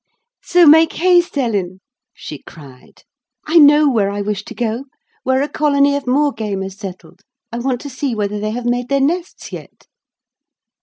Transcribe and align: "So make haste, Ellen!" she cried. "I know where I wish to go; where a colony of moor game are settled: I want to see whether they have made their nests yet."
"So 0.41 0.65
make 0.65 0.93
haste, 0.93 1.37
Ellen!" 1.37 1.79
she 2.11 2.41
cried. 2.41 3.03
"I 3.45 3.59
know 3.59 3.87
where 3.87 4.09
I 4.09 4.19
wish 4.21 4.43
to 4.45 4.55
go; 4.55 4.85
where 5.21 5.43
a 5.43 5.47
colony 5.47 5.95
of 5.95 6.07
moor 6.07 6.31
game 6.31 6.63
are 6.63 6.71
settled: 6.71 7.19
I 7.51 7.59
want 7.59 7.81
to 7.81 7.89
see 7.91 8.15
whether 8.15 8.39
they 8.39 8.49
have 8.49 8.65
made 8.65 8.89
their 8.89 8.99
nests 8.99 9.51
yet." 9.51 9.85